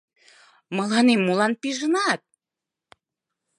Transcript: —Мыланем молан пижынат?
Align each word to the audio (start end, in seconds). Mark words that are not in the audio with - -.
—Мыланем 0.77 1.19
молан 1.25 1.53
пижынат? 1.61 2.21